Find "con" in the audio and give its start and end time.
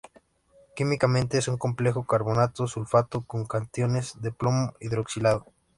3.25-3.45